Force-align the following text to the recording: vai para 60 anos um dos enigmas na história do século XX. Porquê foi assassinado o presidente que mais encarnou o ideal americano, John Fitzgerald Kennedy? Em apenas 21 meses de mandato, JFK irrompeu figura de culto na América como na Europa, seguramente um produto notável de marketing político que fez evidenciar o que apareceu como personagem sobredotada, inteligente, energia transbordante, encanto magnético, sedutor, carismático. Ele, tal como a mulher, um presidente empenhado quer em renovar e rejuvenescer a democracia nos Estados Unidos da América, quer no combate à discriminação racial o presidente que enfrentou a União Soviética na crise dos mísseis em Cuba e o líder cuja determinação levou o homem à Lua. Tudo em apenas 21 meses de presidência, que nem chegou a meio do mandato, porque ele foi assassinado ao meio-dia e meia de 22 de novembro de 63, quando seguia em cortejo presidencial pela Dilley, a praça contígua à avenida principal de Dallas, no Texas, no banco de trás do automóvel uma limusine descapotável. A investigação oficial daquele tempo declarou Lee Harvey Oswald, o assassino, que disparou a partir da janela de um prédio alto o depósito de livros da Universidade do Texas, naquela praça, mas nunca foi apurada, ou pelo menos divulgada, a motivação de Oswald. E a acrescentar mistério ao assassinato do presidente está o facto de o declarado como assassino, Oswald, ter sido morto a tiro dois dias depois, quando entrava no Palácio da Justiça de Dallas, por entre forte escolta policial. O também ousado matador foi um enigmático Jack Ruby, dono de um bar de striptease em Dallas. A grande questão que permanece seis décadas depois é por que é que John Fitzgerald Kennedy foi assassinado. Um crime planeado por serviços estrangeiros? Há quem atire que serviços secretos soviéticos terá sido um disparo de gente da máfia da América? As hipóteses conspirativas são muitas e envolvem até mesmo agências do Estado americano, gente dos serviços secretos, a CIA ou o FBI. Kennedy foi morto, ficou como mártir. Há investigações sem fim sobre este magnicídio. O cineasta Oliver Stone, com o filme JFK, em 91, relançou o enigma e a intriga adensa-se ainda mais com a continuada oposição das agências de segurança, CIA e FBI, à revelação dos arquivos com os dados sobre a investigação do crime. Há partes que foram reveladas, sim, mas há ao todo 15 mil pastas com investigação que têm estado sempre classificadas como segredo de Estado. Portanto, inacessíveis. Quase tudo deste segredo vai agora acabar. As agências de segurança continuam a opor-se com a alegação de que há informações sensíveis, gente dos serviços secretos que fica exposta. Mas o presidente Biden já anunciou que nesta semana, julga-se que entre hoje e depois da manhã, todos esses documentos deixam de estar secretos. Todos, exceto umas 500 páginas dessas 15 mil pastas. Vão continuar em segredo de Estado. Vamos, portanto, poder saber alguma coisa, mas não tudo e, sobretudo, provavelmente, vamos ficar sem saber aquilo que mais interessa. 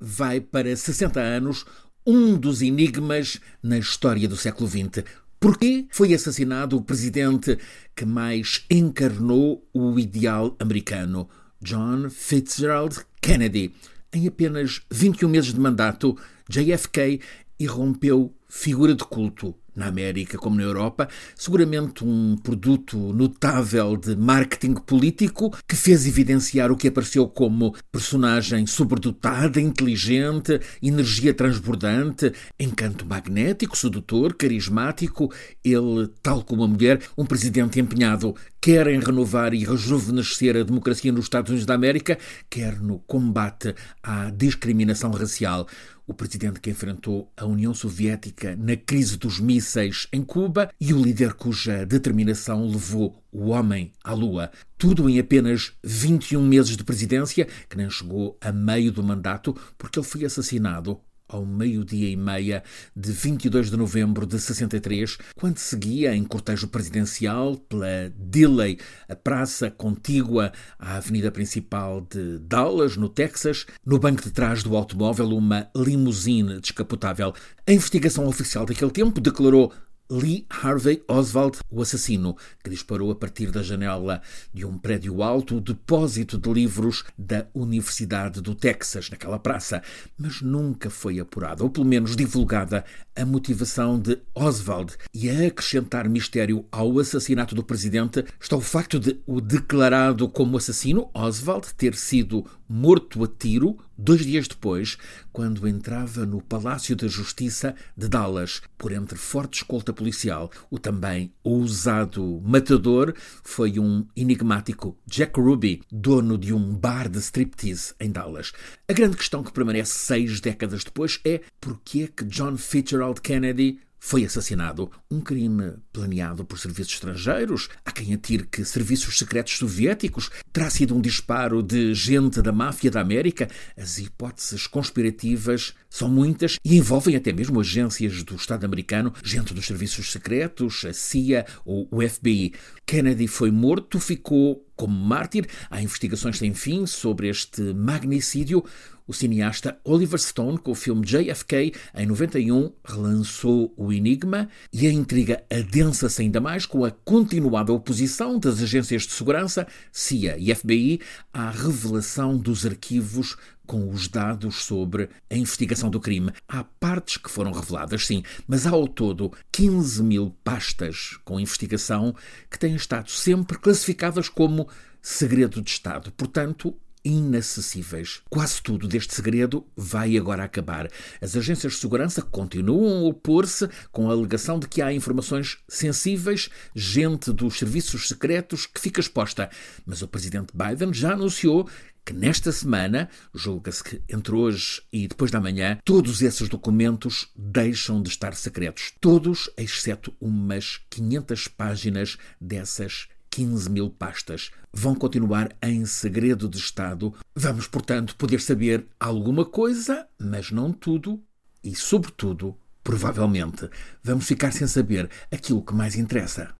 vai 0.00 0.40
para 0.40 0.74
60 0.74 1.20
anos 1.20 1.64
um 2.06 2.36
dos 2.36 2.62
enigmas 2.62 3.40
na 3.62 3.78
história 3.78 4.28
do 4.28 4.36
século 4.36 4.68
XX. 4.68 5.04
Porquê 5.40 5.86
foi 5.90 6.14
assassinado 6.14 6.76
o 6.76 6.82
presidente 6.82 7.58
que 7.94 8.04
mais 8.04 8.64
encarnou 8.70 9.66
o 9.72 9.98
ideal 9.98 10.56
americano, 10.58 11.28
John 11.62 12.08
Fitzgerald 12.10 12.98
Kennedy? 13.20 13.72
Em 14.12 14.26
apenas 14.26 14.80
21 14.90 15.28
meses 15.28 15.52
de 15.52 15.60
mandato, 15.60 16.16
JFK 16.48 17.20
irrompeu 17.58 18.34
figura 18.48 18.94
de 18.94 19.04
culto 19.04 19.54
na 19.78 19.86
América 19.86 20.36
como 20.36 20.56
na 20.56 20.64
Europa, 20.64 21.08
seguramente 21.36 22.04
um 22.04 22.36
produto 22.36 22.96
notável 23.12 23.96
de 23.96 24.16
marketing 24.16 24.74
político 24.74 25.56
que 25.66 25.76
fez 25.76 26.06
evidenciar 26.06 26.70
o 26.70 26.76
que 26.76 26.88
apareceu 26.88 27.28
como 27.28 27.74
personagem 27.90 28.66
sobredotada, 28.66 29.60
inteligente, 29.60 30.60
energia 30.82 31.32
transbordante, 31.32 32.32
encanto 32.58 33.06
magnético, 33.06 33.76
sedutor, 33.76 34.34
carismático. 34.34 35.32
Ele, 35.64 36.08
tal 36.22 36.42
como 36.42 36.64
a 36.64 36.68
mulher, 36.68 37.00
um 37.16 37.24
presidente 37.24 37.78
empenhado 37.78 38.34
quer 38.60 38.88
em 38.88 38.98
renovar 38.98 39.54
e 39.54 39.64
rejuvenescer 39.64 40.56
a 40.56 40.64
democracia 40.64 41.12
nos 41.12 41.24
Estados 41.24 41.50
Unidos 41.50 41.66
da 41.66 41.74
América, 41.74 42.18
quer 42.50 42.80
no 42.80 42.98
combate 43.00 43.74
à 44.02 44.30
discriminação 44.30 45.10
racial 45.12 45.66
o 46.08 46.14
presidente 46.14 46.58
que 46.58 46.70
enfrentou 46.70 47.30
a 47.36 47.44
União 47.44 47.74
Soviética 47.74 48.56
na 48.56 48.74
crise 48.76 49.18
dos 49.18 49.38
mísseis 49.38 50.08
em 50.10 50.24
Cuba 50.24 50.70
e 50.80 50.94
o 50.94 51.02
líder 51.02 51.34
cuja 51.34 51.84
determinação 51.84 52.66
levou 52.66 53.22
o 53.30 53.48
homem 53.48 53.92
à 54.02 54.14
Lua. 54.14 54.50
Tudo 54.78 55.08
em 55.08 55.18
apenas 55.18 55.72
21 55.84 56.42
meses 56.42 56.76
de 56.76 56.82
presidência, 56.82 57.46
que 57.68 57.76
nem 57.76 57.90
chegou 57.90 58.38
a 58.40 58.50
meio 58.50 58.90
do 58.90 59.02
mandato, 59.02 59.54
porque 59.76 59.98
ele 59.98 60.06
foi 60.06 60.24
assassinado 60.24 60.98
ao 61.28 61.44
meio-dia 61.44 62.08
e 62.08 62.16
meia 62.16 62.62
de 62.96 63.12
22 63.12 63.70
de 63.70 63.76
novembro 63.76 64.26
de 64.26 64.40
63, 64.40 65.18
quando 65.36 65.58
seguia 65.58 66.16
em 66.16 66.24
cortejo 66.24 66.68
presidencial 66.68 67.56
pela 67.56 68.12
Dilley, 68.16 68.78
a 69.08 69.14
praça 69.14 69.70
contígua 69.70 70.52
à 70.78 70.96
avenida 70.96 71.30
principal 71.30 72.00
de 72.00 72.38
Dallas, 72.38 72.96
no 72.96 73.08
Texas, 73.08 73.66
no 73.84 73.98
banco 73.98 74.22
de 74.22 74.30
trás 74.30 74.62
do 74.62 74.76
automóvel 74.76 75.28
uma 75.28 75.68
limusine 75.76 76.60
descapotável. 76.60 77.34
A 77.66 77.72
investigação 77.72 78.26
oficial 78.26 78.64
daquele 78.64 78.90
tempo 78.90 79.20
declarou 79.20 79.72
Lee 80.10 80.46
Harvey 80.48 81.02
Oswald, 81.06 81.58
o 81.70 81.82
assassino, 81.82 82.34
que 82.64 82.70
disparou 82.70 83.10
a 83.10 83.14
partir 83.14 83.50
da 83.50 83.62
janela 83.62 84.22
de 84.54 84.64
um 84.64 84.78
prédio 84.78 85.22
alto 85.22 85.56
o 85.56 85.60
depósito 85.60 86.38
de 86.38 86.50
livros 86.50 87.04
da 87.16 87.46
Universidade 87.52 88.40
do 88.40 88.54
Texas, 88.54 89.10
naquela 89.10 89.38
praça, 89.38 89.82
mas 90.16 90.40
nunca 90.40 90.88
foi 90.88 91.20
apurada, 91.20 91.62
ou 91.62 91.68
pelo 91.68 91.84
menos 91.84 92.16
divulgada, 92.16 92.86
a 93.14 93.26
motivação 93.26 94.00
de 94.00 94.18
Oswald. 94.34 94.96
E 95.12 95.28
a 95.28 95.46
acrescentar 95.46 96.08
mistério 96.08 96.64
ao 96.72 96.98
assassinato 96.98 97.54
do 97.54 97.62
presidente 97.62 98.24
está 98.40 98.56
o 98.56 98.62
facto 98.62 98.98
de 98.98 99.20
o 99.26 99.42
declarado 99.42 100.26
como 100.26 100.56
assassino, 100.56 101.10
Oswald, 101.12 101.74
ter 101.74 101.94
sido 101.94 102.46
morto 102.66 103.22
a 103.24 103.28
tiro 103.28 103.78
dois 103.98 104.24
dias 104.24 104.46
depois, 104.46 104.96
quando 105.32 105.66
entrava 105.66 106.24
no 106.24 106.40
Palácio 106.40 106.94
da 106.94 107.08
Justiça 107.08 107.74
de 107.96 108.08
Dallas, 108.08 108.62
por 108.78 108.92
entre 108.92 109.18
forte 109.18 109.56
escolta 109.56 109.92
policial. 109.92 110.50
O 110.70 110.78
também 110.78 111.32
ousado 111.42 112.40
matador 112.44 113.12
foi 113.42 113.80
um 113.80 114.06
enigmático 114.16 114.96
Jack 115.04 115.40
Ruby, 115.40 115.82
dono 115.90 116.38
de 116.38 116.54
um 116.54 116.74
bar 116.74 117.08
de 117.08 117.18
striptease 117.18 117.94
em 117.98 118.10
Dallas. 118.10 118.52
A 118.86 118.92
grande 118.92 119.16
questão 119.16 119.42
que 119.42 119.52
permanece 119.52 119.92
seis 119.94 120.40
décadas 120.40 120.84
depois 120.84 121.18
é 121.24 121.40
por 121.60 121.80
que 121.84 122.04
é 122.04 122.06
que 122.06 122.24
John 122.24 122.56
Fitzgerald 122.56 123.20
Kennedy 123.20 123.80
foi 123.98 124.24
assassinado. 124.24 124.90
Um 125.10 125.20
crime 125.20 125.74
planeado 125.92 126.44
por 126.44 126.58
serviços 126.58 126.94
estrangeiros? 126.94 127.68
Há 127.84 127.92
quem 127.92 128.14
atire 128.14 128.46
que 128.46 128.64
serviços 128.64 129.18
secretos 129.18 129.56
soviéticos 129.56 130.30
terá 130.52 130.70
sido 130.70 130.96
um 130.96 131.00
disparo 131.00 131.62
de 131.62 131.94
gente 131.94 132.40
da 132.40 132.52
máfia 132.52 132.90
da 132.90 133.00
América? 133.00 133.48
As 133.76 133.98
hipóteses 133.98 134.66
conspirativas 134.66 135.74
são 135.90 136.08
muitas 136.08 136.56
e 136.64 136.76
envolvem 136.76 137.16
até 137.16 137.32
mesmo 137.32 137.60
agências 137.60 138.22
do 138.22 138.36
Estado 138.36 138.64
americano, 138.64 139.12
gente 139.22 139.54
dos 139.54 139.66
serviços 139.66 140.12
secretos, 140.12 140.84
a 140.84 140.92
CIA 140.92 141.46
ou 141.64 141.88
o 141.90 142.06
FBI. 142.06 142.52
Kennedy 142.86 143.26
foi 143.26 143.50
morto, 143.50 143.98
ficou 143.98 144.64
como 144.78 144.94
mártir. 144.94 145.46
Há 145.68 145.82
investigações 145.82 146.38
sem 146.38 146.54
fim 146.54 146.86
sobre 146.86 147.28
este 147.28 147.60
magnicídio. 147.74 148.64
O 149.08 149.14
cineasta 149.14 149.80
Oliver 149.84 150.20
Stone, 150.20 150.58
com 150.58 150.72
o 150.72 150.74
filme 150.74 151.02
JFK, 151.02 151.72
em 151.94 152.06
91, 152.06 152.70
relançou 152.84 153.72
o 153.74 153.90
enigma 153.90 154.50
e 154.70 154.86
a 154.86 154.92
intriga 154.92 155.42
adensa-se 155.50 156.20
ainda 156.20 156.42
mais 156.42 156.66
com 156.66 156.84
a 156.84 156.90
continuada 156.90 157.72
oposição 157.72 158.38
das 158.38 158.62
agências 158.62 159.04
de 159.04 159.12
segurança, 159.12 159.66
CIA 159.90 160.36
e 160.38 160.54
FBI, 160.54 161.00
à 161.32 161.48
revelação 161.50 162.36
dos 162.36 162.66
arquivos 162.66 163.34
com 163.66 163.88
os 163.88 164.08
dados 164.08 164.64
sobre 164.64 165.08
a 165.30 165.34
investigação 165.34 165.88
do 165.88 166.00
crime. 166.00 166.30
Há 166.46 166.62
partes 166.64 167.16
que 167.16 167.30
foram 167.30 167.52
reveladas, 167.52 168.06
sim, 168.06 168.22
mas 168.46 168.66
há 168.66 168.70
ao 168.70 168.86
todo 168.86 169.32
15 169.50 170.02
mil 170.02 170.36
pastas 170.44 171.18
com 171.24 171.40
investigação 171.40 172.14
que 172.50 172.58
têm 172.58 172.74
estado 172.74 173.10
sempre 173.10 173.58
classificadas 173.58 174.28
como 174.28 174.68
segredo 175.00 175.62
de 175.62 175.70
Estado. 175.70 176.12
Portanto, 176.12 176.76
inacessíveis. 177.08 178.20
Quase 178.28 178.62
tudo 178.62 178.86
deste 178.86 179.14
segredo 179.14 179.66
vai 179.76 180.16
agora 180.16 180.44
acabar. 180.44 180.90
As 181.20 181.34
agências 181.34 181.72
de 181.74 181.78
segurança 181.78 182.20
continuam 182.20 183.06
a 183.06 183.08
opor-se 183.08 183.68
com 183.90 184.08
a 184.08 184.12
alegação 184.12 184.58
de 184.58 184.68
que 184.68 184.82
há 184.82 184.92
informações 184.92 185.58
sensíveis, 185.66 186.50
gente 186.74 187.32
dos 187.32 187.58
serviços 187.58 188.08
secretos 188.08 188.66
que 188.66 188.80
fica 188.80 189.00
exposta. 189.00 189.48
Mas 189.86 190.02
o 190.02 190.08
presidente 190.08 190.52
Biden 190.54 190.92
já 190.92 191.14
anunciou 191.14 191.68
que 192.04 192.12
nesta 192.14 192.50
semana, 192.52 193.08
julga-se 193.34 193.84
que 193.84 194.02
entre 194.08 194.34
hoje 194.34 194.82
e 194.90 195.06
depois 195.06 195.30
da 195.30 195.40
manhã, 195.40 195.78
todos 195.84 196.22
esses 196.22 196.48
documentos 196.48 197.30
deixam 197.36 198.02
de 198.02 198.08
estar 198.08 198.34
secretos. 198.34 198.94
Todos, 198.98 199.50
exceto 199.58 200.14
umas 200.18 200.80
500 200.88 201.48
páginas 201.48 202.16
dessas 202.40 203.08
15 203.38 203.70
mil 203.70 203.88
pastas. 203.88 204.50
Vão 204.72 204.96
continuar 204.96 205.54
em 205.62 205.86
segredo 205.86 206.48
de 206.48 206.58
Estado. 206.58 207.14
Vamos, 207.36 207.68
portanto, 207.68 208.16
poder 208.16 208.40
saber 208.40 208.84
alguma 208.98 209.44
coisa, 209.44 210.08
mas 210.20 210.50
não 210.50 210.72
tudo 210.72 211.22
e, 211.62 211.72
sobretudo, 211.72 212.56
provavelmente, 212.82 213.70
vamos 214.02 214.26
ficar 214.26 214.50
sem 214.52 214.66
saber 214.66 215.08
aquilo 215.30 215.64
que 215.64 215.72
mais 215.72 215.94
interessa. 215.94 216.52